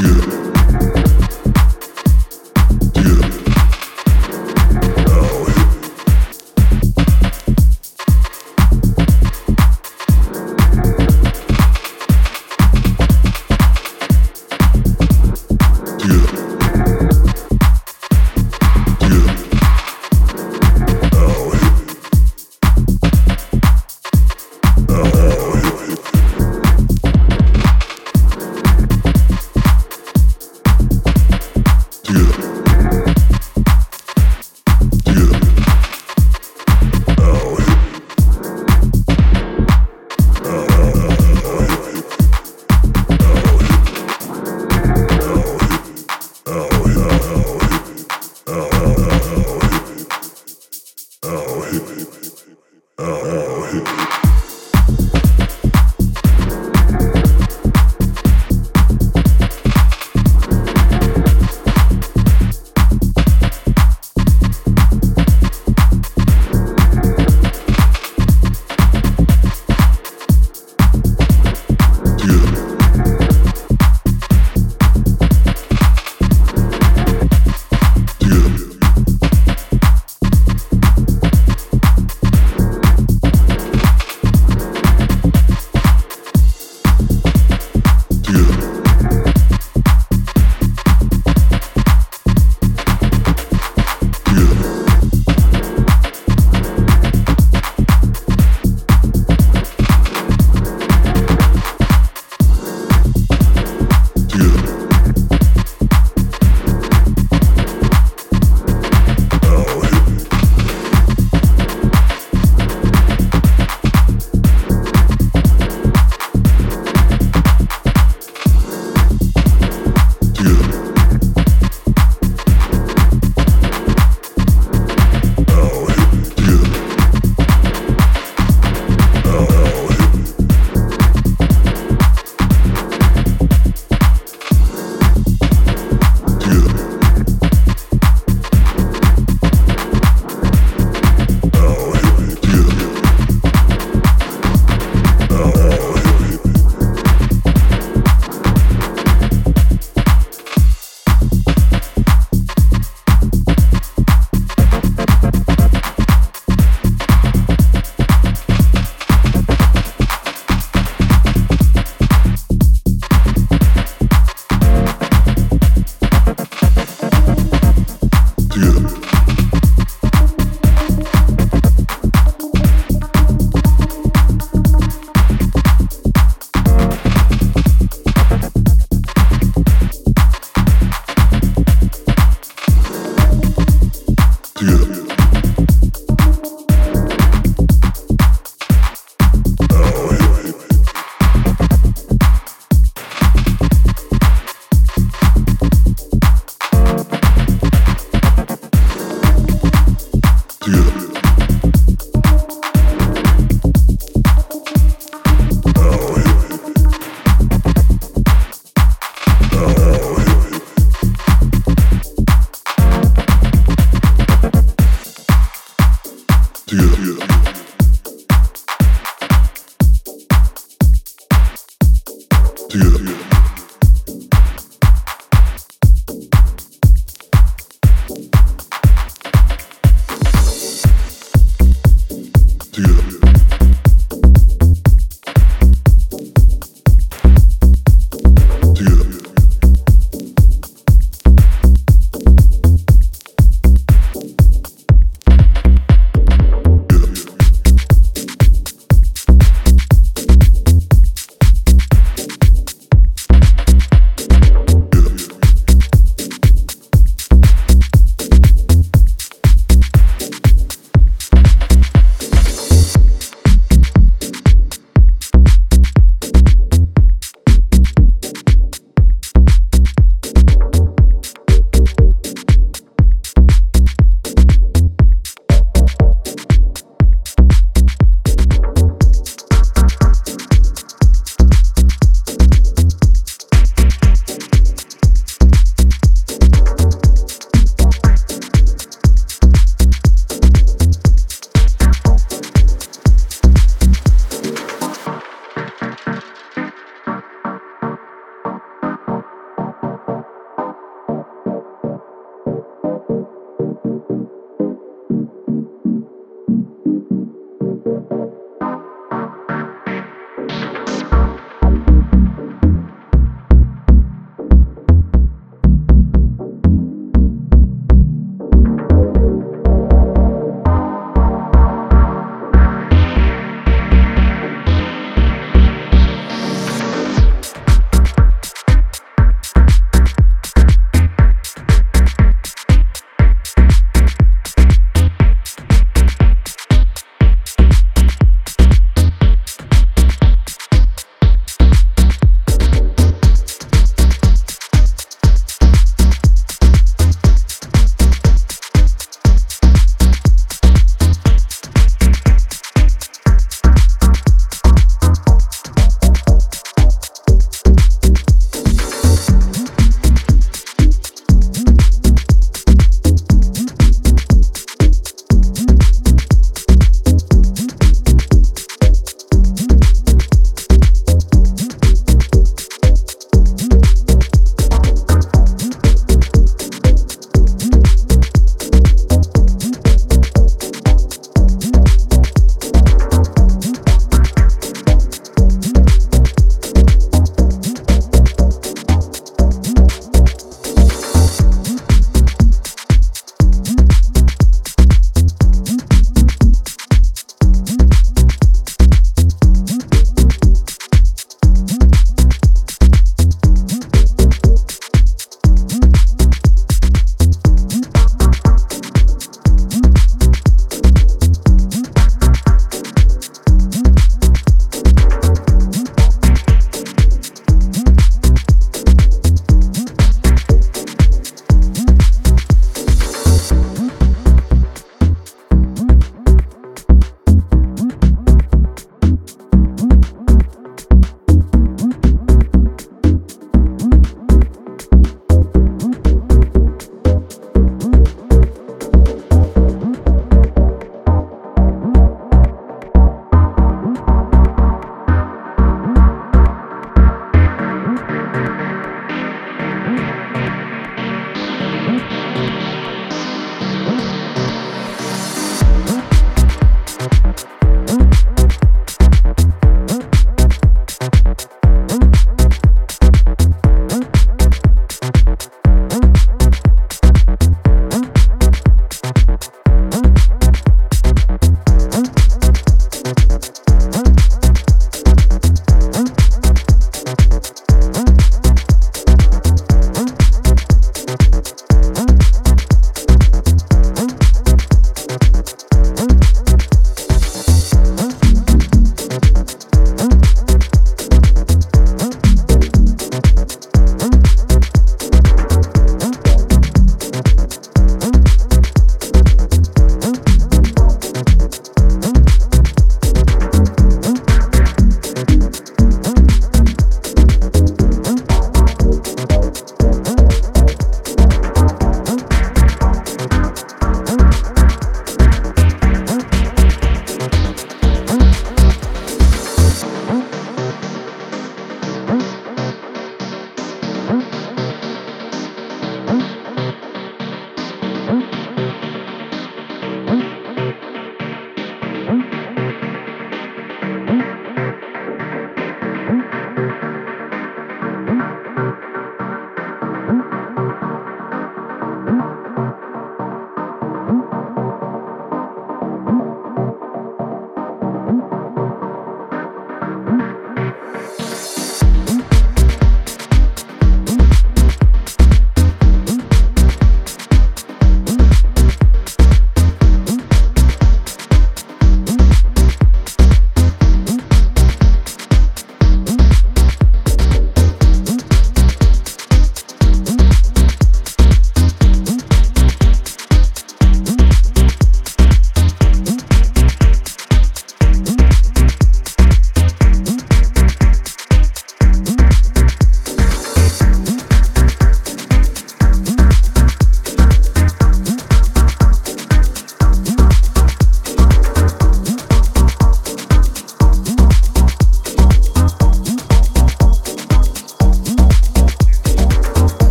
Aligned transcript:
Yeah. 0.00 0.37